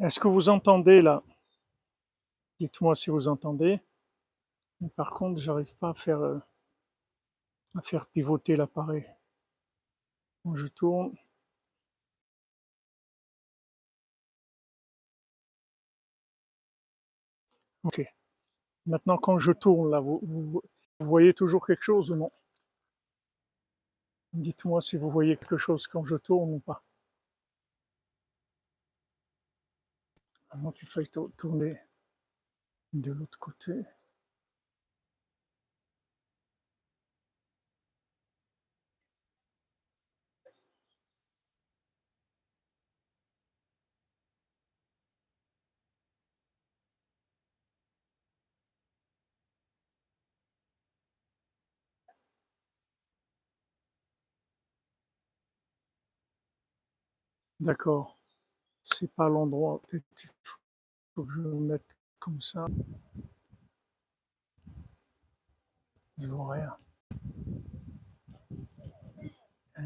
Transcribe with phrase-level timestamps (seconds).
[0.00, 1.22] Est-ce que vous entendez là?
[2.60, 3.80] Dites-moi si vous entendez.
[4.96, 6.38] par contre, j'arrive pas à faire, euh,
[7.76, 9.06] à faire pivoter l'appareil.
[10.54, 11.16] je tourne.
[17.84, 18.00] Ok.
[18.86, 20.62] Maintenant, quand je tourne là, vous
[21.00, 22.30] voyez toujours quelque chose ou non?
[24.32, 26.82] Dites-moi si vous voyez quelque chose quand je tourne ou pas.
[30.50, 31.78] Avant qu'il faille tourner
[32.92, 33.72] de l'autre côté.
[57.60, 58.17] D'accord.
[58.94, 59.80] C'est pas l'endroit.
[59.86, 60.60] Peut-être
[61.14, 62.66] que je le mette comme ça.
[66.18, 66.76] Je vois rien.
[69.78, 69.82] Euh,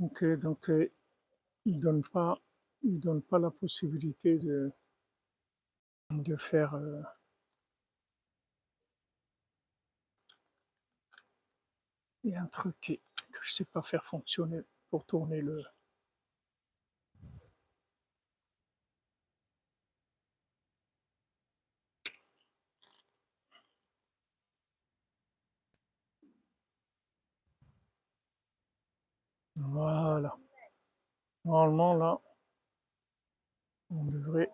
[0.00, 0.90] ok, donc euh,
[1.66, 2.40] il donne pas,
[2.82, 4.72] il donne pas la possibilité de
[6.10, 6.74] de faire.
[6.74, 7.02] Euh,
[12.26, 13.00] il un truc
[13.32, 14.60] que je sais pas faire fonctionner
[14.90, 15.62] pour tourner le.
[29.56, 30.34] Voilà.
[31.46, 32.20] Normalement, là,
[33.90, 34.48] on devrait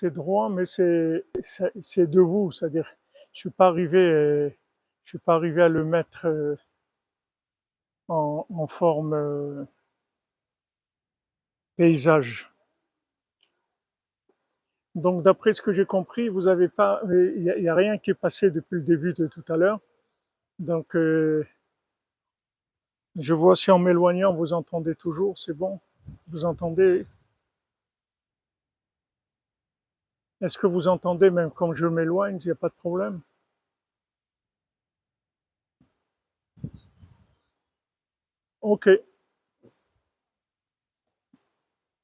[0.00, 2.96] c'est droit, mais c'est debout, c'est-à-dire
[3.32, 4.50] je suis pas arrivé,
[5.04, 6.56] je suis pas arrivé à le mettre euh,
[8.08, 9.64] en, en forme euh,
[11.76, 12.50] paysage.
[14.94, 18.10] Donc d'après ce que j'ai compris, vous avez pas, il n'y a, a, rien qui
[18.10, 19.80] est passé depuis le début de tout à l'heure.
[20.58, 21.46] Donc euh,
[23.16, 25.78] je vois si en m'éloignant vous entendez toujours, c'est bon,
[26.28, 27.04] vous entendez
[30.40, 33.20] Est-ce que vous entendez même quand je m'éloigne, il n'y a pas de problème?
[38.62, 38.88] Ok.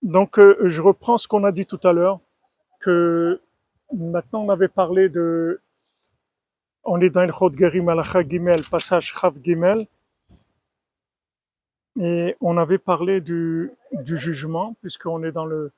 [0.02, 2.20] Donc, euh, je reprends ce qu'on a dit tout à l'heure,
[2.80, 3.40] que
[3.92, 5.60] maintenant on avait parlé de...
[6.84, 7.90] On est dans le Chod Gerim
[8.28, 9.86] Gimel, passage Chav Gimel,
[11.98, 13.72] et on avait parlé du,
[14.04, 15.72] jugement, puisqu'on est dans le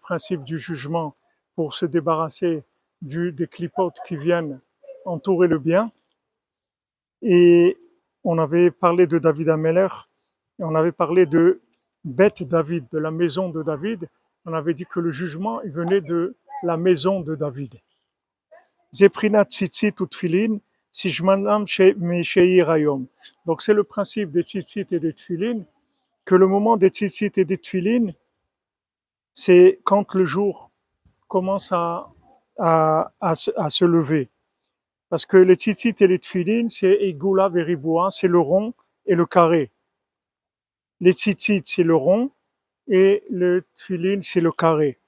[0.00, 1.16] principe du jugement
[1.54, 2.62] pour se débarrasser
[3.00, 4.60] du, des clipotes qui viennent
[5.04, 5.90] entourer le bien.
[7.22, 7.78] Et
[8.24, 9.88] on avait parlé de David Ameller,
[10.58, 11.60] et on avait parlé de
[12.04, 14.08] Beth David, de la maison de David.
[14.44, 17.74] On avait dit que le jugement il venait de la maison de David.
[18.92, 20.58] Zeprinat tzitzit ou tfilin,
[20.90, 23.06] si je rayom.
[23.46, 25.62] Donc c'est le principe des tzitzit et des tfilin,
[26.24, 28.12] que le moment des tzitzit et des tfilin,
[29.32, 30.71] c'est quand le jour
[31.32, 32.12] commence à,
[32.58, 34.28] à, à, se lever.
[35.08, 38.74] Parce que les tzitzit et les tfilin, c'est Egula Veriboua, c'est le rond
[39.06, 39.70] et le carré.
[41.00, 42.32] Les tzitzit, c'est le rond
[42.86, 44.98] et le tfilin, c'est le carré.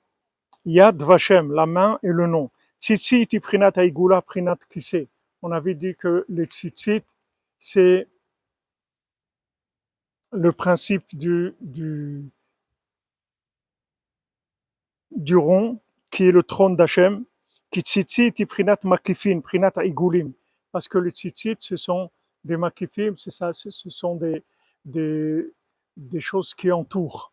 [0.64, 2.50] Yad Vashem, la main et le nom.
[2.80, 5.06] Tzitzit, prinat Aigula, prinat kise.
[5.42, 7.04] On avait dit que les tzitzit,
[7.58, 8.08] c'est
[10.32, 12.30] le principe du, du,
[15.10, 15.83] du rond
[16.14, 17.24] qui est le trône d'Hachem,
[17.72, 20.32] qui tzitzit prinat makifin, prinat igulim,
[20.70, 22.08] parce que les tzitzit, ce sont
[22.44, 23.30] des makifim, ce
[23.90, 24.44] sont des,
[24.84, 27.32] des, choses qui entourent.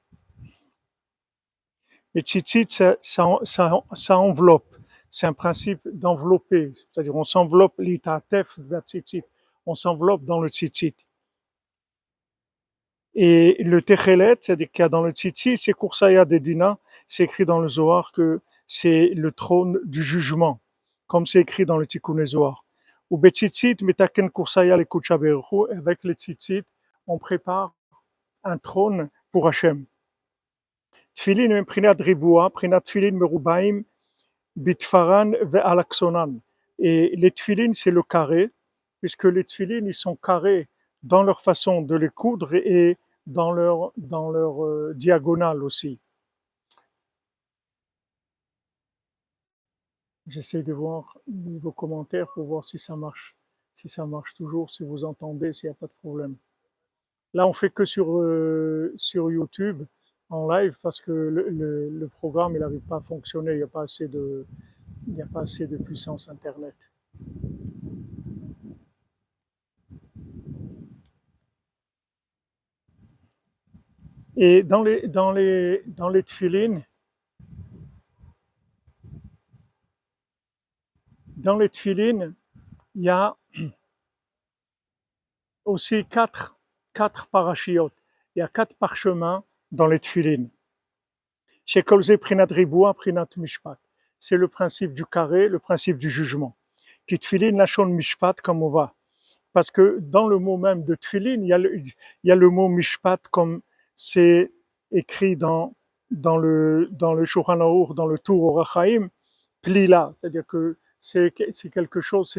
[2.16, 2.98] Les tzitzit, ça,
[3.44, 4.75] ça, ça, enveloppe,
[5.12, 8.60] c'est un principe d'envelopper, c'est-à-dire on s'enveloppe, l'itatef,
[9.68, 10.95] on s'enveloppe dans le tzitzit.
[13.13, 17.45] Et le techelet, c'est-à-dire qu'il y a dans le tzitzit, c'est Kursaya Dedina, c'est écrit
[17.45, 18.42] dans le Zohar que
[18.73, 20.62] c'est le trône du jugement,
[21.06, 22.63] comme c'est écrit dans le Tikkun Zohar.
[23.09, 24.88] Ou betzitzit metaken kursaya le
[25.77, 26.63] avec le tzitzit,
[27.06, 27.75] on prépare
[28.45, 29.83] un trône pour Hachem.
[31.13, 33.83] Tfilin prinat ribua, prinat tfilin merubaim,
[34.56, 36.39] bitfaran ve alaksonan.
[36.79, 38.51] Et les tfilin, c'est le carré,
[39.01, 40.69] puisque les tfilines, ils sont carrés
[41.03, 42.97] dans leur façon de les coudre et
[43.27, 46.00] dans leur, dans leur euh, diagonale aussi.
[50.27, 53.35] J'essaie de voir vos commentaires pour voir si ça marche,
[53.73, 56.35] si ça marche toujours, si vous entendez, s'il n'y a pas de problème.
[57.33, 59.83] Là, on fait que sur, euh, sur YouTube
[60.29, 63.83] en live parce que le, programme il n'arrive pas à fonctionner, il n'y a pas
[63.83, 64.45] assez de,
[65.07, 66.75] il n'y a pas assez de puissance Internet.
[74.38, 76.23] Et dans les, dans les, dans les
[81.42, 82.36] dans les tfilines,
[82.96, 83.36] il y a
[85.66, 86.58] aussi quatre,
[86.94, 87.94] quatre parachiotes.
[88.36, 90.50] Il y a quatre parchemins dans les tfilines.
[91.66, 93.80] Chez Prinat Prinat Mishpat.
[94.20, 96.56] C'est le principe du carré, le principe du jugement.
[97.10, 98.64] Lachon mishpat comme.
[99.52, 103.62] Parce que dans le mot même de tfilin, il y a le, mot mishpat comme
[103.96, 104.52] c'est
[104.92, 105.76] écrit dans,
[106.12, 107.26] dans le, dans le
[107.96, 109.10] dans le Tour au Rachaim,
[109.62, 111.33] plila, c'est-à-dire que c'est
[111.71, 112.38] quelque chose,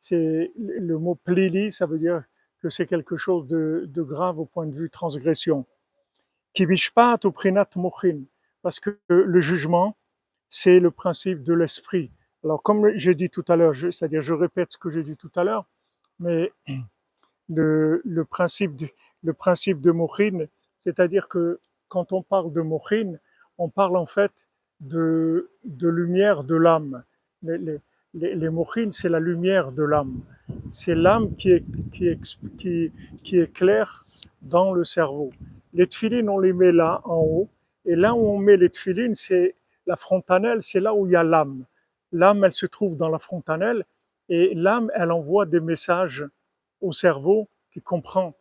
[0.00, 2.24] c'est le mot plili, ça veut dire
[2.60, 5.64] que c'est quelque chose de, grave au point de vue transgression.
[6.52, 8.22] Kibishpat ou prinat mochin,
[8.62, 9.96] parce que le jugement,
[10.48, 12.10] c'est le principe de l'esprit.
[12.42, 15.30] Alors, comme j'ai dit tout à l'heure, c'est-à-dire je répète ce que j'ai dit tout
[15.36, 15.66] à l'heure,
[16.18, 16.52] mais
[17.48, 18.88] le, le, principe de,
[19.22, 20.46] le principe de mochin,
[20.80, 23.18] c'est-à-dire que quand on parle de mochin,
[23.58, 24.32] on parle en fait
[24.80, 27.04] de, de lumière de l'âme.
[27.42, 27.78] Les,
[28.14, 28.50] les,
[28.90, 30.20] c'est la lumière de l'âme.
[30.72, 31.64] C'est l'âme qui, est,
[33.22, 34.04] qui, éclaire
[34.42, 35.30] dans le cerveau.
[35.72, 37.48] Les tfilines, on les met là, en haut.
[37.84, 39.54] Et là où on met les tfilines, c'est
[39.86, 41.64] la frontanelle, c'est là où il y a l'âme.
[42.12, 43.84] L'âme, elle se trouve dans la frontanelle.
[44.28, 46.24] Et l'âme, elle envoie des messages
[46.80, 48.34] au cerveau qui comprend,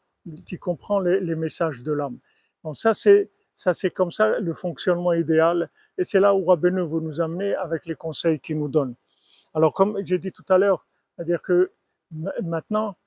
[0.46, 2.18] qui comprend les, les messages de l'âme.
[2.64, 3.30] Donc ça, c'est
[3.60, 5.70] ça, c'est comme ça le fonctionnement idéal.
[5.98, 8.96] Et c'est là où Rabbeinu veut nous amener avec les conseils qu'il nous donne.
[9.54, 10.86] Alors, comme j'ai dit tout à l'heure,
[11.16, 11.72] c'est-à-dire que
[12.44, 12.98] maintenant,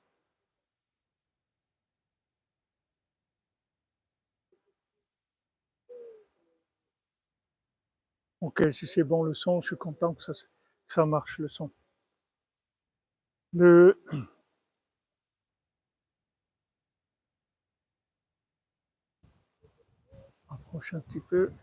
[8.43, 10.21] Ok, si c'est bon le son, je suis content que
[10.87, 11.71] ça, marche le son.
[13.53, 14.03] Le,
[20.49, 21.53] approche un petit peu.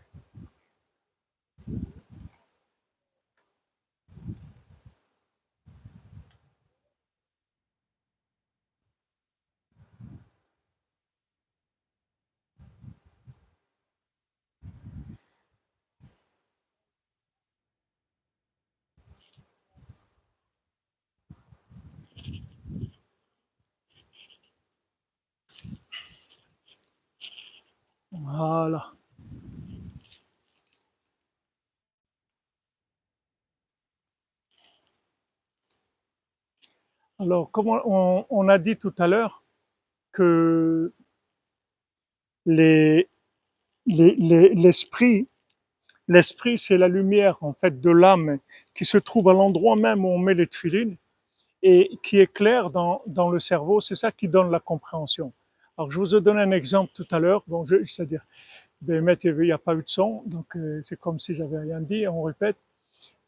[28.33, 28.93] Voilà.
[37.19, 39.43] Alors, comme on, a dit tout à l'heure
[40.13, 40.93] que
[43.85, 45.27] l'esprit,
[46.57, 48.39] c'est la lumière en fait de l'âme
[48.73, 50.95] qui se trouve à l'endroit même où on met les tuilines
[51.63, 53.81] et qui éclaire dans le cerveau.
[53.81, 55.33] C'est ça qui donne la compréhension.
[55.77, 57.43] Alors, je vous ai donné un exemple tout à l'heure.
[57.47, 58.23] Bon, c'est-à-dire,
[58.81, 61.79] ben, il n'y a pas eu de son, donc euh, c'est comme si j'avais rien
[61.79, 62.07] dit.
[62.07, 62.57] On répète.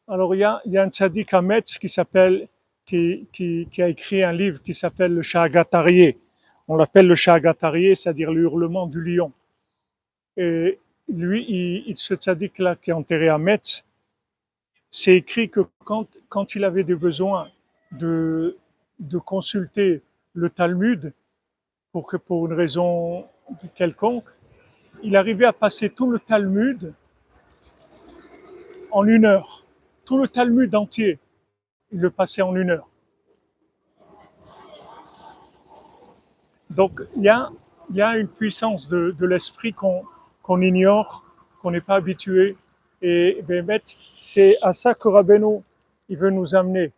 [0.08, 2.48] Alors, il y a, un tzaddik à Metz qui s'appelle
[2.86, 3.28] qui,
[3.78, 6.20] a écrit un livre qui s'appelle le Shagatarié.
[6.68, 9.32] On l'appelle le Shagatarié, c'est-à-dire le hurlement du lion.
[10.36, 13.86] Et lui, il, il ce tzaddik-là qui est enterré à Metz,
[14.92, 17.48] c'est écrit que quand, il avait des besoins
[17.92, 18.58] de
[19.24, 20.02] consulter
[20.34, 21.14] le Talmud,
[21.94, 23.26] pour que pour une raison
[23.76, 24.26] quelconque,
[25.04, 26.94] il arrivait à passer tout le Talmud
[28.92, 29.64] en une heure.
[30.04, 31.20] Tout le Talmud entier
[31.92, 32.90] il le passait en une heure.
[36.72, 37.52] Donc il y a,
[37.94, 40.04] y a une puissance de, l'esprit qu'on
[40.42, 41.24] qu'on ignore,
[41.60, 42.58] qu'on n'est pas habitué.
[43.02, 45.62] Et ben, c'est à ça que Rabbeinu,
[46.10, 46.92] il veut nous amener.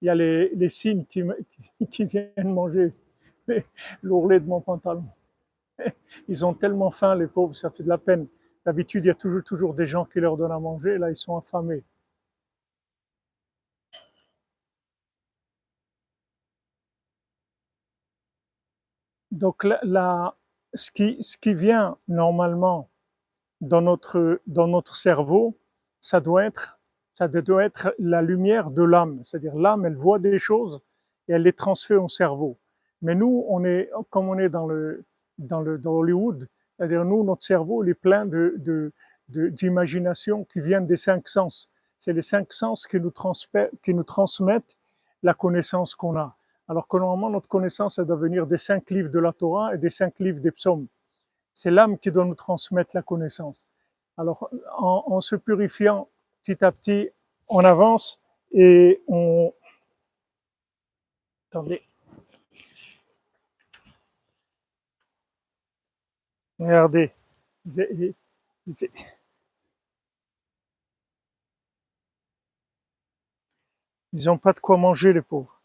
[0.00, 1.24] Il y a les, les signes qui,
[1.90, 2.92] qui viennent manger
[4.02, 5.04] l'ourlet de mon pantalon.
[6.28, 8.26] Ils ont tellement faim, les pauvres, ça fait de la peine.
[8.64, 10.98] D'habitude, il y a toujours, toujours des gens qui leur donnent à manger.
[10.98, 11.84] Là, ils sont affamés.
[19.30, 19.66] Donc
[20.74, 22.90] ce, qui, ce qui vient normalement
[23.60, 25.58] dans notre, dans notre cerveau,
[26.00, 26.78] ça doit être,
[27.14, 29.22] ça doit être la lumière de l'âme.
[29.24, 30.82] C'est-à-dire l'âme, elle voit des choses
[31.28, 32.58] et elle les transfère au cerveau.
[33.02, 35.04] Mais nous, on est, comme on est dans le,
[35.38, 38.92] dans le, Hollywood, c'est-à-dire nous, notre cerveau, il est plein de,
[39.28, 41.70] d'imagination qui viennent des cinq sens.
[41.98, 43.12] C'est les cinq sens qui nous,
[43.82, 44.76] qui nous transmettent
[45.22, 46.36] la connaissance qu'on a.
[46.68, 49.78] Alors que normalement, notre connaissance, elle doit venir des cinq livres de la Torah et
[49.78, 50.86] des cinq livres des psaumes.
[51.54, 53.66] C'est l'âme qui doit nous transmettre la connaissance.
[54.16, 56.08] Alors, en se purifiant
[56.42, 57.10] petit à petit,
[57.48, 58.20] on avance
[58.52, 59.52] et on...
[61.50, 61.82] Attendez.
[66.58, 67.12] Regardez.
[74.12, 75.57] Ils n'ont pas de quoi manger, les pauvres.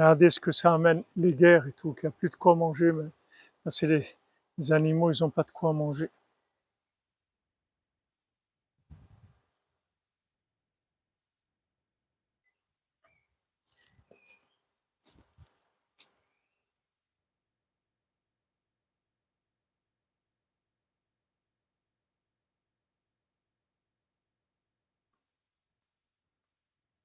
[0.00, 2.54] Regardez ce que ça amène, les guerres et tout, qu'il n'y a plus de quoi
[2.54, 2.90] manger.
[2.90, 3.10] Mais
[3.66, 6.08] c'est les, animaux, ils n'ont pas de quoi manger.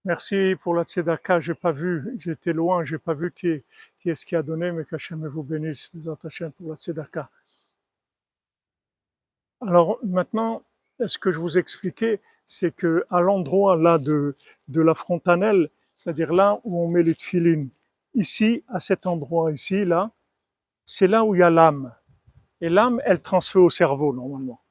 [0.06, 3.64] Merci pour la tzedaka, j'ai pas vu, j'étais loin, j'ai pas vu qui,
[4.06, 7.28] est-ce qui a donné, mais qu'Hachem vous bénisse, vous attachez pour la tzedaka.
[9.62, 10.62] Alors maintenant,
[11.04, 14.36] ce que je vous expliquais, c'est que à l'endroit là de,
[14.68, 17.70] de la frontanelle, c'est-à-dire là où on met les tefilines,
[18.14, 20.12] ici, à cet endroit ici, là,
[20.86, 21.96] c'est là où il y a l'âme.
[22.62, 24.62] Et l'âme, elle transfère au cerveau normalement.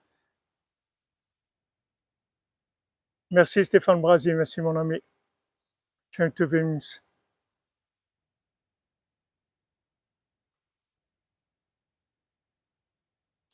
[3.32, 5.02] Merci Stéphane Brasier, merci mon ami.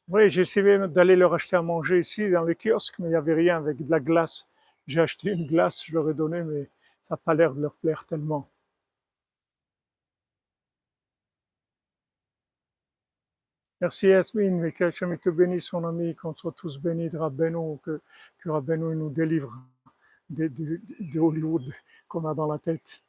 [0.09, 3.17] Oui, j'ai essayé d'aller leur acheter à manger ici dans les kiosques, mais il n'y
[3.17, 4.47] avait rien avec de la glace.
[4.87, 6.69] J'ai acheté une glace, je leur ai donné, mais
[7.03, 8.49] ça n'a pas l'air de leur plaire tellement.
[13.81, 18.01] Merci Yasmine, que Hachem te bénisse, mon ami, qu'on soit tous bénis de Rabbeinu, que,
[18.39, 19.59] que nous délivre
[20.31, 21.73] de, Hollywood
[22.09, 23.03] qu'on a dans la tête.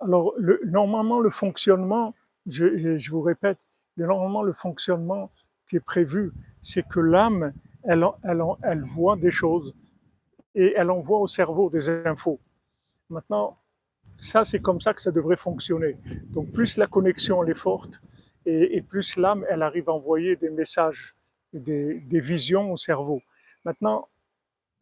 [0.00, 2.14] Alors, le, normalement, le fonctionnement,
[2.46, 3.58] je, je, vous répète,
[3.96, 5.30] normalement, le fonctionnement
[5.68, 7.52] qui est prévu, c'est que l'âme,
[7.84, 9.74] elle, elle, elle voit des choses
[10.54, 12.40] et elle envoie au cerveau des infos.
[13.10, 13.58] Maintenant,
[14.18, 15.96] ça, c'est comme ça que ça devrait fonctionner.
[16.30, 18.00] Donc, plus la connexion elle est forte
[18.46, 21.14] et, plus l'âme, elle arrive à envoyer des messages
[21.52, 23.22] des, visions au cerveau.
[23.64, 24.08] Maintenant,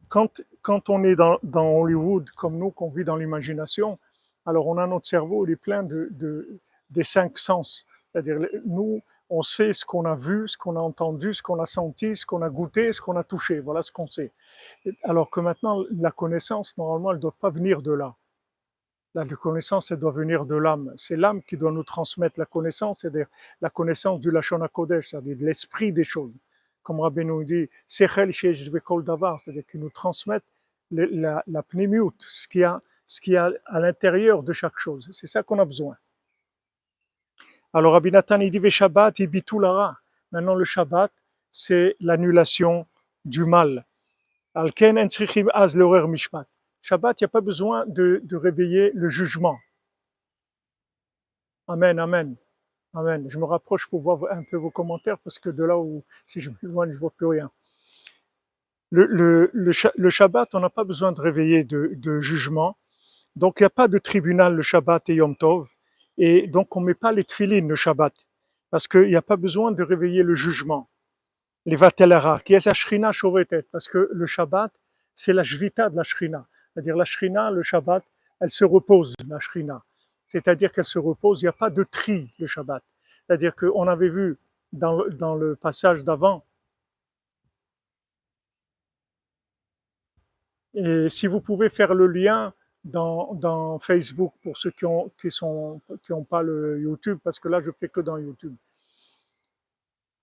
[0.07, 3.99] quand, quand on est dans, Hollywood, comme nous, qu'on vit dans l'imagination,
[4.45, 6.59] alors on a notre cerveau, il est plein de
[6.91, 7.85] des cinq sens.
[8.11, 11.65] C'est-à-dire, nous, on sait ce qu'on a vu, ce qu'on a entendu, ce qu'on a
[11.65, 13.59] senti, ce qu'on a goûté, ce qu'on a touché.
[13.59, 14.33] Voilà ce qu'on sait.
[15.03, 18.15] Alors que maintenant, la connaissance, normalement, elle ne doit pas venir de là.
[19.13, 20.93] La connaissance, elle doit venir de l'âme.
[20.97, 23.27] C'est l'âme qui doit nous transmettre la connaissance, c'est-à-dire
[23.59, 26.33] la connaissance du Lachon Kodesh, c'est-à-dire de l'esprit des choses
[26.83, 30.43] comme Rabbi nous dit, c'est-à-dire qu'ils nous transmettent
[30.91, 31.63] la, la
[32.19, 35.09] ce qu'il y a, ce a à l'intérieur de chaque chose.
[35.13, 35.95] C'est ça qu'on a besoin.
[37.73, 39.97] Alors Rabbi Nathan, il dit, Shabbat, il lara.
[40.31, 41.11] Maintenant, le Shabbat,
[41.49, 42.87] c'est l'annulation
[43.23, 43.85] du mal.
[44.53, 46.50] Alken az mishpat.
[46.81, 49.57] Shabbat, il n'y a pas besoin de, réveiller le jugement.
[51.67, 52.35] Amen, amen.
[52.93, 53.25] Amen.
[53.29, 56.41] Je me rapproche pour voir un peu vos commentaires parce que de là où, si
[56.41, 57.49] je m'éloigne, je vois plus rien.
[58.89, 59.49] Le,
[60.09, 62.75] Shabbat, on n'a pas besoin de réveiller de, jugement.
[63.37, 65.69] Donc, il n'y a pas de tribunal le Shabbat et Yom Tov.
[66.17, 68.13] Et donc, on ne met pas les tfilines le Shabbat.
[68.69, 70.89] Parce qu'il n'y a pas besoin de réveiller le jugement.
[71.65, 73.11] Les vatelara, qui est la shrina
[73.71, 74.73] Parce que le Shabbat,
[75.13, 76.47] c'est la jvita de la shrina.
[76.73, 78.03] C'est-à-dire, la shrina, le Shabbat,
[78.39, 79.83] elle se repose, la shrina
[80.31, 82.81] c'est-à-dire qu'elle se repose, il n'y a pas de tri le Shabbat.
[83.27, 84.37] C'est-à-dire qu'on avait vu
[84.71, 86.45] dans, dans le passage d'avant,
[90.73, 92.53] et si vous pouvez faire le lien
[92.85, 95.27] dans, dans Facebook pour ceux qui ont qui
[96.01, 98.55] qui ont pas le YouTube, parce que là je fais que dans YouTube.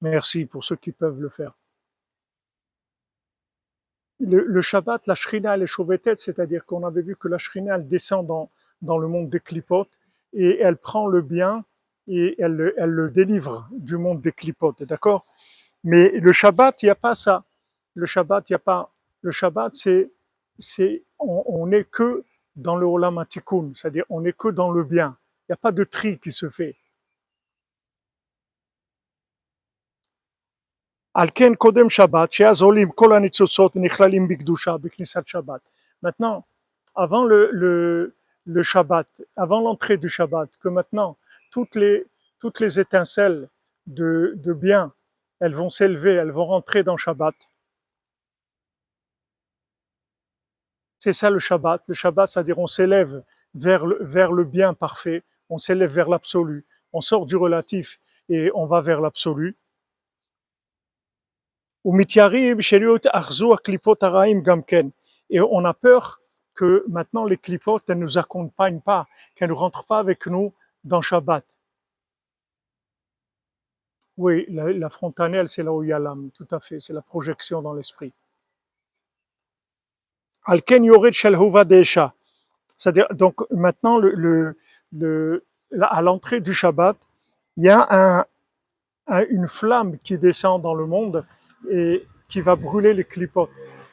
[0.01, 1.53] Merci pour ceux qui peuvent le faire.
[4.21, 7.77] Le, le Shabbat, la Shrina, elle est chauvetette, c'est-à-dire qu'on avait vu que la Shrina,
[7.77, 8.51] elle descend dans,
[8.83, 9.99] dans le monde des clipotes
[10.35, 11.65] et elle prend le bien
[12.09, 15.27] et elle, le- elle le délivre du monde des clipotes, d'accord?
[15.85, 17.45] Mais le Shabbat, il n'y a pas ça.
[17.95, 18.93] Le Shabbat, il n'y a pas.
[19.23, 20.11] Le Shabbat, c'est,
[20.59, 22.25] c'est, on, n'est que
[22.57, 23.19] dans le Olam
[23.77, 25.17] c'est-à-dire on n'est que dans le bien.
[25.49, 26.77] Il n'y a pas de tri qui se fait.
[31.14, 35.62] על כן קודם שבת, שאז עולים כל הניצוצות ונכללים בקדושה, בכניסת שבת.
[36.04, 36.44] Maintenant,
[36.96, 38.14] avant le, le,
[38.46, 41.18] le Shabbat, avant l'entrée du Shabbat, que maintenant
[41.50, 42.06] toutes les,
[42.40, 43.50] toutes les étincelles
[43.88, 44.92] de, de bien,
[45.40, 47.36] elles vont s'élever, elles vont rentrer dans Shabbat.
[51.00, 51.88] C'est ça le Shabbat.
[51.88, 53.24] Le Shabbat, c'est-à-dire on s'élève
[53.56, 58.00] vers le, vers le bien parfait, on s'élève vers l'absolu, on sort du relatif
[58.30, 59.56] et on va vers l'absolu.
[61.86, 64.88] ומתיירים שלא יתאחזו הקליפות הרעים גם כן.
[65.34, 66.22] Et on a peur
[66.56, 70.54] que maintenant les clipotes, elles ne nous accompagnent pas, qu'elles ne rentrent pas avec nous
[70.84, 71.44] dans Shabbat.
[74.18, 76.94] Oui, la, la frontanelle, c'est là où il y a l'âme, tout à fait, c'est
[76.94, 78.14] la projection dans l'esprit.
[80.46, 82.14] Al ken yored shel huva deisha.
[82.78, 84.58] C'est-à-dire, donc maintenant, le, le,
[84.92, 86.98] le- là, à l'entrée du Shabbat,
[87.58, 88.26] il y a un,
[89.08, 91.26] un- une flamme qui descend dans le monde
[91.71, 93.51] et qui va brûler les clipotes,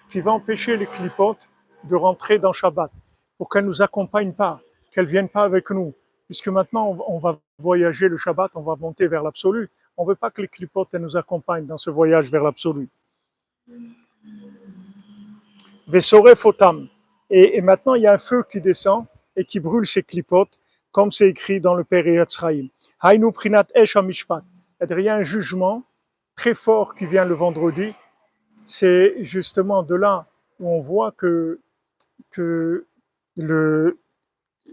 [0.10, 1.50] qui va empêcher les clipotes
[1.84, 2.92] de rentrer dans Shabbat,
[3.38, 5.94] pour qu'elles ne nous accompagnent pas, qu'elles ne viennent pas avec nous.
[6.28, 9.70] Puisque maintenant, on, va voyager le Shabbat, on va monter vers l'absolu.
[9.96, 12.90] On veut pas que les clipotes elles nous accompagnent dans ce voyage vers l'absolu.
[17.30, 20.60] Et, et maintenant, il y a un feu qui descend et qui brûle ces clipotes,
[20.92, 22.06] comme c'est écrit dans le Père.
[23.02, 25.84] Hainu prinat esh il y a un jugement
[26.36, 27.94] très fort qui vient le vendredi.
[28.66, 30.26] C'est justement de là
[30.60, 31.60] où on voit que,
[32.32, 32.86] que
[33.38, 33.98] le,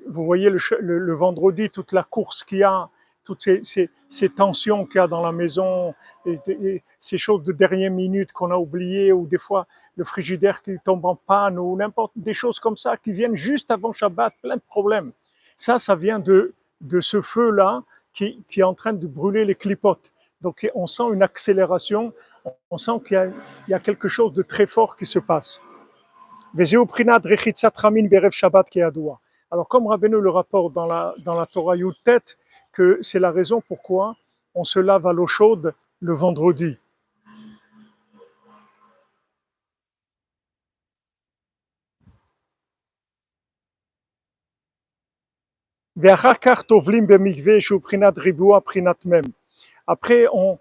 [0.08, 2.88] vous voyez le, le- vendredi, toute la course qu'il y a,
[3.24, 5.94] toutes ces, ces- ces tensions qu'il y a dans la maison,
[6.26, 10.62] et, et ces choses de dernière minute qu'on a oubliées, ou des fois le frigidaire
[10.62, 14.34] qui tombe en panne, ou n'importe des choses comme ça qui viennent juste avant Shabbat,
[14.42, 15.12] plein de problèmes.
[15.56, 17.82] Ça, ça vient de, de ce feu-là
[18.14, 20.11] qui, qui est en train de brûler les clipotes.
[20.41, 22.13] Donc on sent une accélération,
[22.69, 23.25] on sent qu'il y a,
[23.67, 25.59] il y a quelque chose de très fort qui se passe.
[26.55, 29.15] וזהו בחינת רחיצת חמין בערב שבת כידוע.
[29.51, 32.35] Alors comme Rabbeinu le rapporte dans la, dans la Torah Yud-Tet,
[32.73, 34.15] que c'est la raison pourquoi
[34.55, 36.75] on se lave à l'eau chaude le vendredi.
[45.97, 49.40] ואחר כך טובלים במקווה שהוא בחינת ריבוע, בחינת מ'.
[49.86, 50.58] Après, on,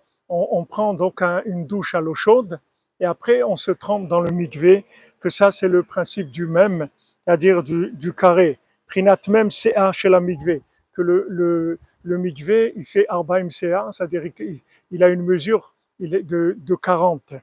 [0.66, 2.60] prend donc un- une douche à l'eau chaude
[3.00, 4.86] et après, on se trempe dans le mikvé,
[5.20, 6.90] que ça, c'est le principe du même,
[7.26, 8.60] c'est-à-dire du, carré.
[8.88, 10.62] Prinat même CA chez la mikvé,
[10.94, 11.80] que le, le,
[12.18, 16.76] mikvé, il fait Arbaim CA, c'est-à-dire qu'il il a une mesure il est de, de
[16.76, 17.36] 40.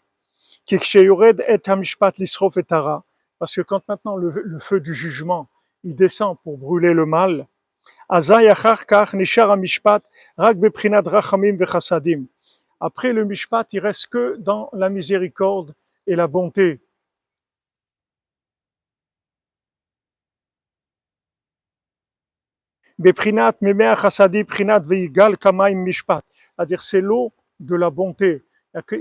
[0.65, 3.05] Qui ksheyored et hamishpat lisrof et tara.
[3.39, 5.49] Parce que quand maintenant le, le feu du jugement,
[5.85, 7.47] il descend pour brûler le mal,
[8.11, 8.43] après
[13.13, 15.75] le mishpat, il reste que dans la miséricorde
[16.07, 16.81] et la bonté.
[22.99, 26.25] Beprinat memea chasadi prinat veigal kamaim mishpat.
[26.57, 28.45] C'est-à-dire, c'est l'eau de la bonté.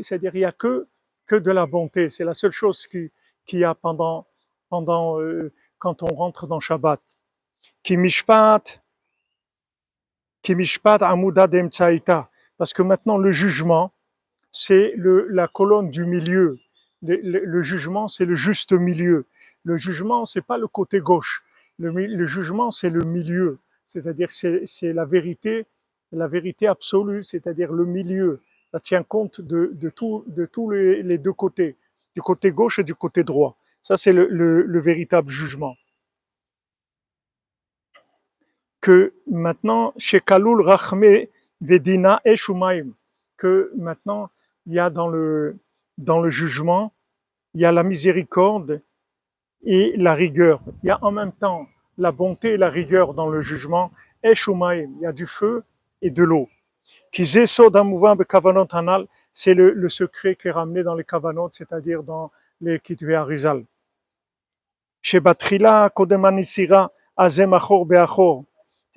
[0.02, 0.88] C'est-à-dire, il n'y a que,
[1.26, 2.10] que de la bonté.
[2.10, 3.10] C'est la seule chose qu'il
[3.46, 4.28] qui y a pendant,
[4.70, 7.02] pendant euh, quand on rentre dans Shabbat.
[7.82, 8.82] Qui mishpat,
[12.58, 13.92] parce que maintenant le jugement,
[14.52, 16.60] c'est la colonne du milieu.
[17.04, 19.26] Le, jugement, c'est le juste milieu.
[19.64, 21.44] Le jugement, c'est pas le côté gauche.
[21.80, 23.60] Le, jugement, c'est le milieu.
[23.88, 25.66] C'est-à-dire, c'est la vérité,
[26.12, 28.42] la vérité absolue, c'est-à-dire le milieu.
[28.72, 31.76] Ça tient compte de, de, tous les, deux côtés,
[32.16, 33.58] du côté gauche et du côté droit.
[33.82, 35.76] Ça, c'est le véritable jugement.
[38.88, 41.28] Que maintenant, chez Kalul Rachme
[41.60, 42.36] Vedina et
[43.36, 44.30] que maintenant,
[44.66, 45.58] il y a dans le,
[45.98, 46.94] dans le jugement,
[47.54, 48.82] il y a la miséricorde
[49.66, 50.62] et la rigueur.
[50.84, 53.92] Il y a en même temps la bonté et la rigueur dans le jugement.
[54.24, 55.66] Et il y a du feu
[56.02, 56.48] et de l'eau.
[57.12, 57.50] C'est
[59.54, 63.66] le, secret qui est ramené dans les kavanot, c'est-à-dire dans les kitvé Arizal.
[65.02, 68.46] Chez Batrila, Kodemanisira, Azem Achor Beachor.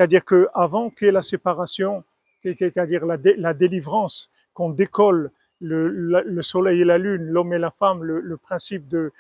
[0.01, 2.05] C'est-à-dire qu'avant qu'il y ait la séparation,
[2.43, 7.59] c'est-à-dire la, dé- la délivrance, qu'on décolle le, le, soleil et la lune, l'homme et
[7.59, 9.13] la femme, le, principe du,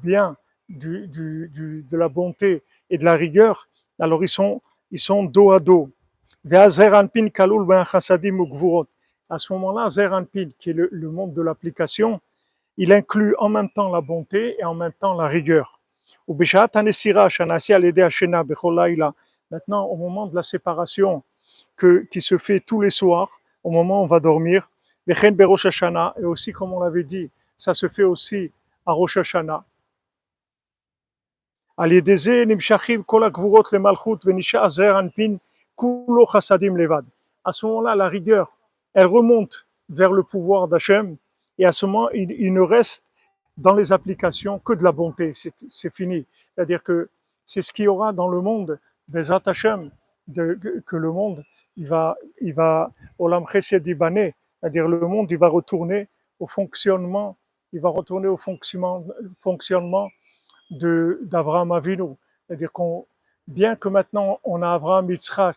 [0.00, 0.36] bien,
[0.68, 3.66] de la bonté et de la rigueur,
[3.98, 4.62] alors ils sont,
[4.92, 5.90] ils sont dos à dos.
[6.48, 6.80] À ce
[9.54, 12.20] moment-là, Zeranpin, qui est le monde de l'application,
[12.76, 15.77] il inclut en même temps la bonté et en même temps la rigueur.
[19.50, 21.22] Maintenant, au moment de la séparation
[21.76, 24.70] que, qui se fait tous les soirs, au moment où on va dormir,
[25.08, 25.14] et
[26.24, 28.52] aussi, comme on l'avait dit, ça se fait aussi
[28.84, 29.64] à Rosh Hashanah.
[37.44, 38.52] À ce moment-là, la rigueur,
[38.92, 41.16] elle remonte vers le pouvoir d'Hachem,
[41.56, 43.04] et à ce moment, il, il, ne reste
[43.58, 46.24] dans les applications que de la bonté, c'est fini.
[46.54, 47.10] C'est-à-dire que
[47.44, 49.30] c'est ce qu'il y aura dans le monde des
[50.28, 51.44] de, que le monde,
[51.76, 57.36] il va, il va, Olam c'est-à-dire le monde, il va retourner au fonctionnement,
[57.72, 59.04] il va retourner au fonctionnement,
[59.40, 60.10] fonctionnement
[60.70, 62.14] d'Abraham Avinu.
[62.46, 63.06] C'est-à-dire qu'on,
[63.46, 65.56] bien que maintenant on a Abraham, Yitzhak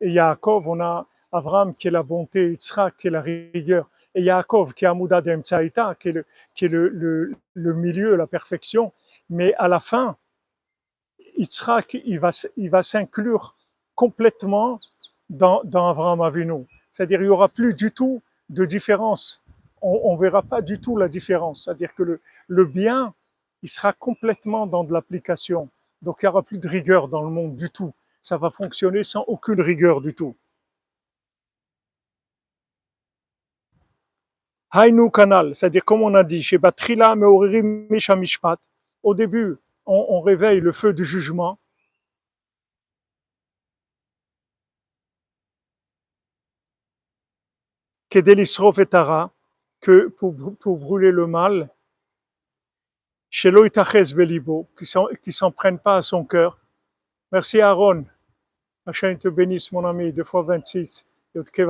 [0.00, 4.22] et Yaakov, on a Abraham qui est la bonté, Yitzhak qui est la rigueur, et
[4.22, 8.92] Yaakov qui est Amouda Demtsaïta, qui est, le, milieu, la perfection.
[9.28, 10.16] Mais à la fin,
[11.36, 13.56] Yitzhak, il va, s'inclure
[13.94, 14.78] complètement
[15.28, 16.66] dans, dans Abraham Avinu.
[16.92, 19.42] C'est-à-dire, il n'y aura plus du tout de différence.
[19.82, 21.64] On ne verra pas du tout la différence.
[21.64, 23.14] C'est-à-dire que le, le bien,
[23.62, 25.68] il sera complètement dans de l'application.
[26.02, 27.92] Donc, il n'y aura plus de rigueur dans le monde du tout.
[28.22, 30.34] Ça va fonctionner sans aucune rigueur du tout.
[34.72, 38.58] Hainu Kanal, c'est-à-dire comme on a dit, chez Batrila Meoririm Mishamishpat,
[39.02, 39.56] au début,
[39.86, 41.58] on, on réveille le feu du jugement.
[49.80, 51.70] Que pour, pour brûler le mal,
[53.30, 56.58] chez Loïtaches Belibo, qui s'en prennent pas à son cœur.
[57.32, 58.04] Merci Aaron.
[58.86, 61.06] Hachem te bénisse, mon ami, deux fois 26.
[61.34, 61.60] Yotke.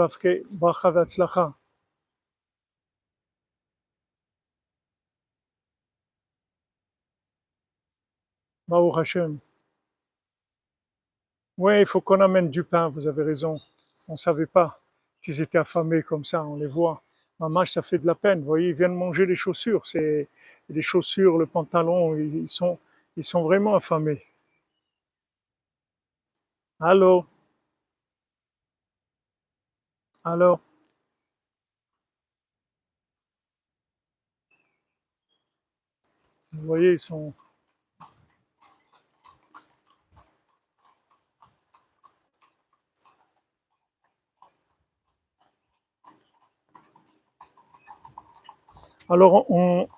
[8.70, 9.38] Baruch Hashem.
[11.58, 13.60] Oui, il faut qu'on amène du pain, vous avez raison.
[14.08, 14.80] On ne savait pas
[15.20, 17.02] qu'ils étaient affamés comme ça, on les voit.
[17.40, 18.40] Maman, ça fait de la peine.
[18.40, 19.86] Vous voyez, ils viennent manger les chaussures.
[19.86, 20.28] C'est
[20.68, 22.78] les chaussures, le pantalon, ils sont,
[23.16, 24.22] ils sont vraiment affamés.
[26.80, 27.26] Allô?
[30.24, 30.60] Allô?
[36.52, 37.34] Vous voyez, ils sont
[49.10, 49.88] Alors, on,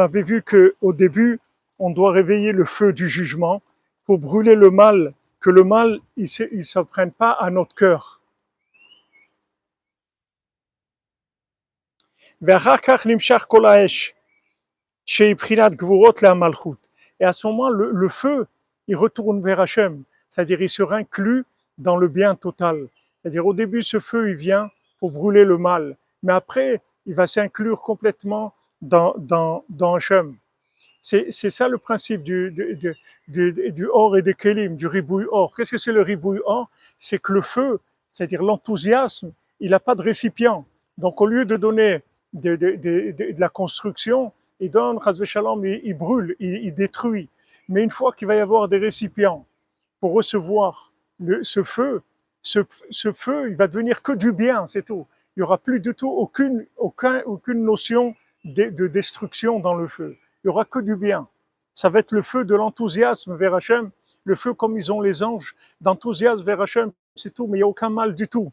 [0.00, 1.38] avait vu que au début,
[1.78, 3.62] on doit réveiller le feu du jugement
[4.04, 8.20] pour brûler le mal, que le mal, il ne se prenne pas à notre cœur.
[17.20, 18.48] Et à ce moment, le, feu,
[18.88, 21.44] il retourne vers Hachem, c'est-à-dire il se inclut
[21.78, 22.88] dans le bien total.
[23.22, 27.26] C'est-à-dire au début, ce feu, il vient pour brûler le mal, mais après, il va
[27.26, 30.36] s'inclure complètement dans, dans, dans Hachem.
[31.02, 32.94] C'est, ça le principe du, du,
[33.28, 35.54] du, du, or et des kelim, du ribouille or.
[35.56, 36.68] Qu'est-ce que c'est le ribouille or?
[36.98, 37.80] C'est que le feu,
[38.12, 40.66] c'est-à-dire l'enthousiasme, il n'a pas de récipient.
[40.98, 42.02] Donc au lieu de donner
[42.34, 47.30] de, de, de, de la construction, il donne, shalom, il, il brûle, il, il, détruit.
[47.68, 49.46] Mais une fois qu'il va y avoir des récipients
[50.00, 50.92] pour recevoir
[51.42, 52.02] ce feu,
[52.42, 52.60] ce,
[52.90, 55.06] ce feu, il va devenir que du bien, c'est tout
[55.40, 59.86] il n'y aura plus du tout aucune, aucun, aucune notion de, de, destruction dans le
[59.86, 60.18] feu.
[60.20, 61.28] Il n'y aura que du bien.
[61.72, 63.90] Ça va être le feu de l'enthousiasme vers Hachem,
[64.24, 67.64] le feu comme ils ont les anges, d'enthousiasme vers Hachem, c'est tout, mais il n'y
[67.64, 68.52] a aucun mal du tout.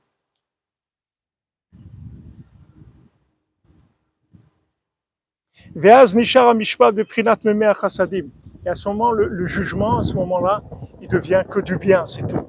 [8.66, 10.64] Et à ce moment, le, le jugement, à ce moment-là,
[11.02, 12.48] il devient que du bien, c'est tout.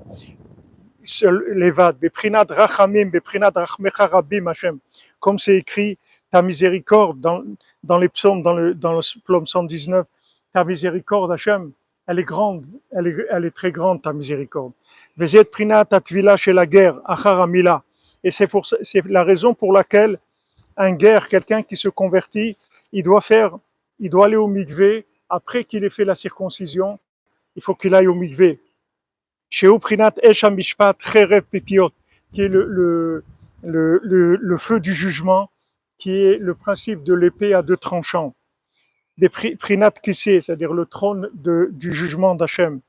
[5.21, 5.99] Comme c'est écrit,
[6.31, 7.45] ta miséricorde dans,
[7.83, 10.07] dans les psaumes, dans le, dans le psaume 119,
[10.53, 11.73] ta miséricorde Hashem,
[12.07, 14.73] elle est grande, elle est, elle est très grande ta miséricorde.
[16.37, 17.83] Chez la guerre, acharamila.
[18.25, 20.19] Et c'est pour, c'est la raison pour laquelle
[20.77, 22.57] un guerre, quelqu'un qui se convertit,
[22.93, 23.57] il doit faire,
[23.99, 26.99] il doit aller au mikvé après qu'il ait fait la circoncision.
[27.57, 28.61] Il faut qu'il aille au mikvé
[29.51, 31.91] chez Oprinat Esh Amishpat Cherev Pepiot,
[32.33, 33.25] qui est le, le,
[33.63, 35.51] le, le, feu du jugement,
[35.99, 38.35] qui est le principe de l'épée à deux tranchants.
[39.17, 42.81] Des Prinat Kissé, c'est-à-dire le trône de, du jugement d'Hachem.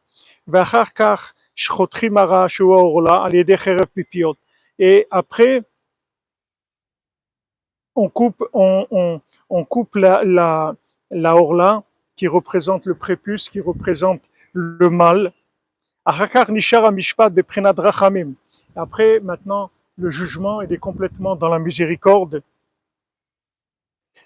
[4.79, 5.63] Et après,
[7.95, 10.75] on coupe, on, on, on coupe la, la,
[11.09, 11.83] la orla
[12.15, 15.33] qui représente le prépuce, qui représente le mal,
[18.75, 22.41] après, maintenant, le jugement, il est complètement dans la miséricorde.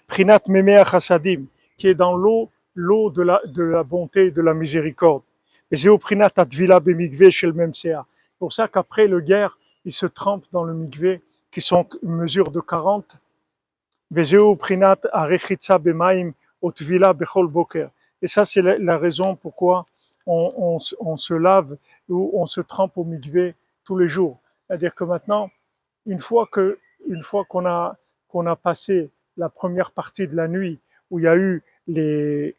[0.06, 1.44] Prinat Memea Chassadim,
[1.76, 5.22] qui est dans l'eau, l'eau de la, de la bonté et de la miséricorde.
[6.00, 7.72] Prinat Advila Bemigve chez le même
[8.38, 11.20] pour ça qu'après le guerre, il se trempe dans le migvé,
[11.50, 13.18] qui sont une mesure de 40.
[14.10, 14.96] Vezeu Prinat
[15.80, 17.90] Bemaim Otvila Boker.
[18.22, 19.84] Et ça, c'est la raison pourquoi
[20.26, 21.76] on, on, on se lave
[22.08, 24.38] ou on se trempe au migvé tous les jours.
[24.66, 25.50] C'est-à-dire que maintenant,
[26.06, 27.96] une fois que, une fois qu'on a,
[28.28, 32.56] qu'on a passé la première partie de la nuit où il y a eu les,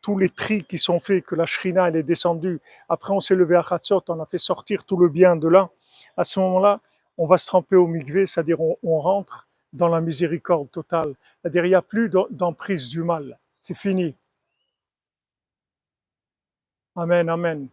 [0.00, 3.34] tous les tris qui sont faits, que la shrina elle est descendue, après on s'est
[3.34, 5.70] levé à Hatzot, on a fait sortir tout le bien de là,
[6.16, 6.80] à ce moment-là,
[7.18, 11.14] on va se tremper au migvé, c'est-à-dire on, on rentre dans la miséricorde totale.
[11.40, 13.38] C'est-à-dire il n'y a plus d'em- d'emprise du mal.
[13.60, 14.14] C'est fini.
[17.00, 17.70] Amen, amen.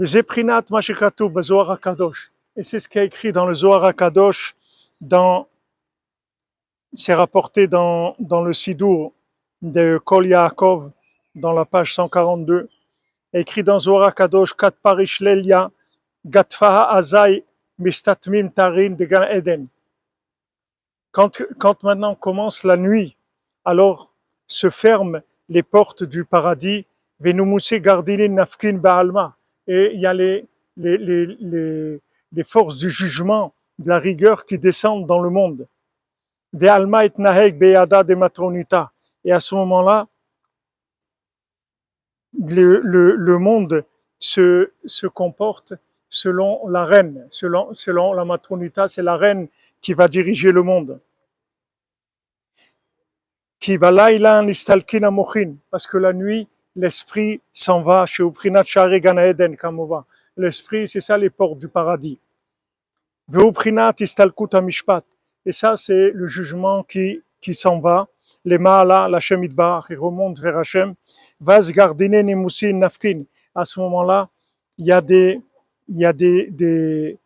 [0.00, 0.06] Et
[2.64, 4.56] c'est ce qui est écrit dans le Zohar HaKadosh,
[5.00, 5.46] dans,
[6.94, 9.12] c'est rapporté dans, dans le Sidour
[9.62, 10.90] de Kol Yaakov,
[11.36, 12.68] dans la page 142,
[13.32, 15.70] écrit dans Zohar HaKadosh, Kat Parish Lelia,
[16.24, 17.44] Gatfaha Azai,
[17.78, 19.68] Mistatmim Tarin de Gan Eden.
[21.12, 23.16] Quand, maintenant commence la nuit,
[23.64, 24.10] alors
[24.46, 26.86] se ferment les portes du paradis,
[27.20, 30.46] Venumuse Gardinin Nafkin Baalma, et il y a les,
[30.76, 32.00] les, les,
[32.32, 35.66] les, forces du jugement, de la rigueur qui descendent dans le monde.
[36.52, 38.16] De Alma et Beyada de.
[39.24, 40.06] Et à ce moment-là,
[42.54, 43.84] le, monde
[44.18, 45.74] se, se comporte
[46.08, 49.48] selon la reine, selon, selon la matronita, c'est la reine
[49.80, 51.00] qui va diriger le monde.
[55.70, 58.22] Parce que la nuit, l'esprit s'en va chez
[59.58, 60.04] Kamova.
[60.36, 62.18] L'esprit, c'est ça les portes du paradis.
[65.46, 68.08] Et ça, c'est le jugement qui, qui s'en va.
[68.44, 70.94] Les Maala, la Shemidbar, il remonte vers Hachem.
[71.40, 73.24] Vas gardiner nemusin nafkin.
[73.54, 74.28] À ce moment-là,
[74.78, 75.40] il y a des,
[75.88, 77.18] il y a des, des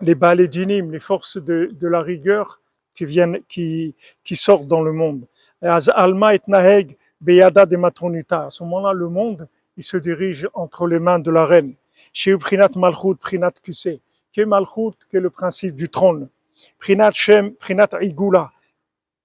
[0.00, 2.60] les balédinim, les forces de, de la rigueur
[2.94, 5.26] qui viennent, qui, qui sortent dans le monde.
[5.60, 8.46] Alma et naheg beyada de matronita.
[8.46, 11.74] À ce moment-là, le monde, il se dirige entre les mains de la reine.
[12.12, 14.00] Chez Prinat Malchut, Prinat Kissé.
[14.32, 16.28] Qui est Malchut, qui est le principe du trône.
[16.78, 18.52] Prinat Shem, Prinat Igula.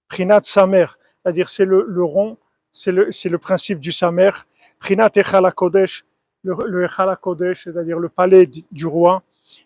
[0.10, 0.88] Prinat Samer.
[1.24, 2.38] C'est-à-dire, c'est le, le rond,
[2.76, 4.32] c'est le, le principe du Samer.
[4.80, 6.04] Prinat Echala Kodesh,
[6.44, 9.24] le, Echala Kodesh, c'est-à-dire le palais du, roi.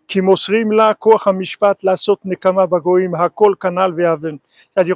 [0.08, 0.30] C'est-à-dire,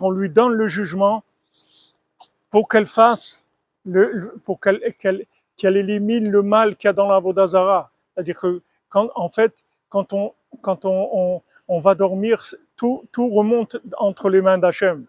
[0.03, 1.23] on lui donne le jugement
[2.51, 3.43] pour qu'elle fasse,
[3.83, 5.25] le, pour qu'elle qu'elle
[5.57, 7.89] qu'elle élimine le mal qu'il y a dans la Vodazara.
[8.13, 9.55] C'est-à-dire que, quand, en fait,
[9.89, 12.43] quand on, quand on, on, on va dormir,
[12.75, 15.05] tout, tout remonte entre les mains d'Hachem.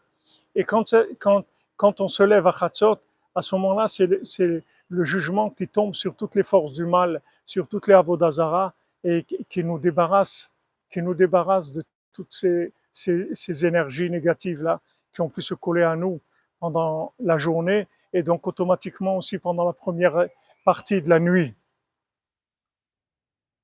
[0.54, 1.44] Et quand, quand,
[1.76, 2.98] quand on se lève à Chatzot,
[3.34, 7.66] à ce moment-là, c'est le, jugement qui tombe sur toutes les forces du mal, sur
[7.68, 10.50] toutes les Avodazara, et qui, nous débarrasse,
[10.90, 11.82] qui nous débarrasse de
[12.12, 14.80] toutes ces énergies négatives-là
[15.12, 16.20] qui ont pu se coller à nous
[16.58, 20.26] pendant la journée et donc automatiquement aussi pendant la première
[20.64, 21.54] partie de la nuit.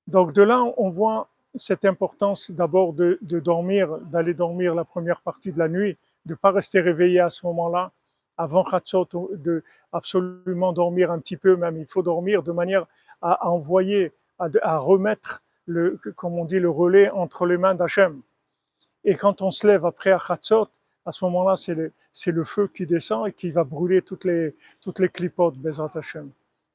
[0.07, 5.20] Donc de là, on voit cette importance d'abord de, de dormir, d'aller dormir la première
[5.20, 5.96] partie de la nuit,
[6.27, 7.92] de ne pas rester réveillé à ce moment-là,
[8.40, 11.76] avant Khatsot, de absolument dormir un petit peu même.
[11.76, 12.87] Il faut dormir de manière
[13.20, 18.22] à, envoyer, à, remettre, le, comme on dit, le relais entre les mains d'Hachem.
[19.05, 20.20] Et quand on se lève après à
[21.07, 21.92] à ce moment-là, c'est le,
[22.26, 26.31] le feu qui descend et qui va brûler toutes les, toutes les clipotes, Bezat Hashem.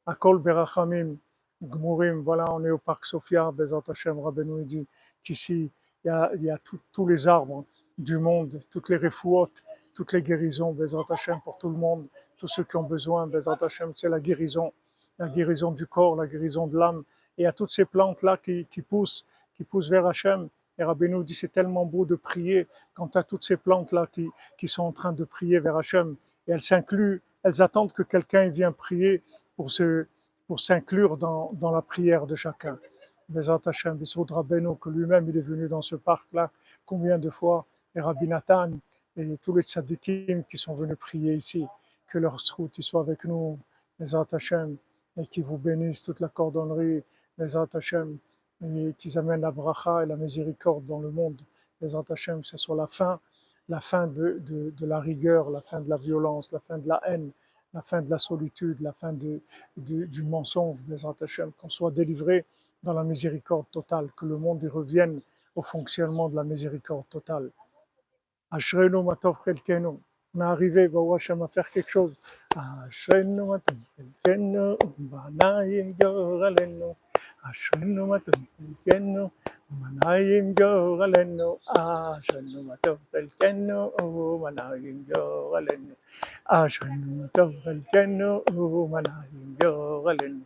[0.06, 1.16] Akol Berachamim,
[1.64, 4.88] Gmurim, voilà, on est au parc Sophia, Bezat Hashem, Rabbeinu dit
[5.24, 5.72] qu'ici,
[6.04, 6.60] il y a, il y a
[6.92, 7.66] tous les arbres
[7.98, 9.64] du monde, toutes les refouotes,
[9.96, 12.06] toutes les guérisons, Bezat Hashem, pour tout le monde,
[12.38, 14.74] tous ceux qui ont besoin, Bezat Hashem, c'est la guérison,
[15.18, 17.04] la guérison du corps, la guérison de l'âme.
[17.38, 20.50] Et a toutes ces plantes-là qui, qui poussent, qui poussent vers Hachem.
[20.78, 24.30] Et Rabbeinu dit c'est tellement beau de prier quand tu as toutes ces plantes-là qui,
[24.58, 26.18] qui sont en train de prier vers Hachem.
[26.48, 29.24] Et elles s'incluent, elles attendent que quelqu'un vienne prier
[29.56, 30.08] pour se,
[30.48, 32.78] pour s'inclure dans, dans la prière de chacun.
[33.30, 36.52] Bezat Hachem, Bissoud Rabbeinu, que lui-même il est venu dans ce parc-là,
[36.86, 38.72] combien de fois, et Rabbi Nathan,
[39.18, 41.66] et tous les tzadikim qui sont venus prier ici,
[42.08, 43.58] que leur route soit avec nous,
[44.00, 44.78] Bezat Hachem,
[45.18, 47.04] et qui vous bénissent toute la cordonnerie,
[47.38, 48.18] Bezat Hachem,
[48.64, 51.42] et qu'ils amènent la bracha et la miséricorde dans le monde,
[51.82, 53.20] Bezat Hachem, que ce soit la fin,
[53.70, 57.32] la fin de, la rigueur, la fin de la violence, la fin de la haine,
[57.74, 62.46] la fin de la solitude, la fin du mensonge, Bezat Hachem, qu'on soit délivré
[62.84, 65.22] dans la miséricorde totale, que le monde y revienne
[65.56, 67.50] au fonctionnement de la miséricorde totale.
[68.56, 70.00] Ashrenu matov chelkenu.
[70.34, 72.14] On est arrivé, Baruch Hashem, à faire quelque chose.
[72.56, 74.78] Ashrenu matov chelkenu,
[75.12, 76.96] banayim goralenu.
[77.44, 79.30] Ashrenu matov chelkenu,
[79.80, 81.50] banayim goralenu.
[81.68, 83.92] Ashrenu matov chelkenu,
[84.44, 85.96] banayim goralenu.
[86.46, 88.30] Ashrenu matov chelkenu,
[88.94, 90.44] banayim goralenu.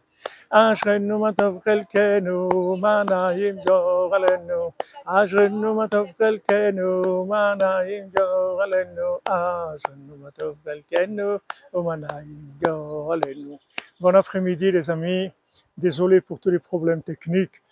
[0.50, 4.70] אשרנו מה טוב חלקנו, מה נעים גורלנו.
[5.06, 9.18] אשרנו מה טוב חלקנו, מה נעים גורלנו.
[9.24, 11.36] אשרנו מה טוב חלקנו,
[11.74, 13.58] ומה נעים גורלנו.
[14.00, 15.30] Bon après-midi les amis,
[15.78, 17.62] désolé pour tous les problèmes techniques.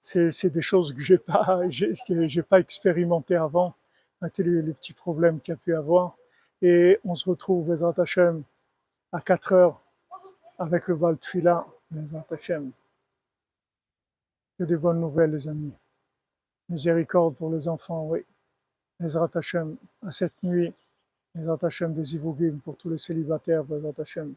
[0.00, 1.60] C'est des choses que j'ai pas,
[2.06, 3.74] que j'ai pas expérimenté avant,
[4.38, 6.16] les, les petits problèmes qu'il y a pu avoir.
[6.62, 8.42] Et on se retrouve, les Hashem,
[9.12, 9.80] à 4 heures
[10.58, 11.66] avec le Val Tfila.
[11.91, 12.71] Bezat Hashem.
[14.57, 15.73] Que des bonnes nouvelles, les amis.
[16.69, 18.25] Miséricorde pour les enfants, oui.
[18.99, 19.75] Bezat Hashem,
[20.05, 20.73] à cette nuit.
[21.35, 24.33] Bezat Hashem des Ivogim pour tous les célibataires, Bezat Hashem.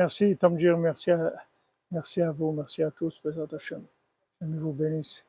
[0.00, 1.30] Merci Tamjir, merci à,
[1.90, 3.84] merci à vous, merci à tous, Bezat Hashem.
[4.40, 5.26] Vous bénisse.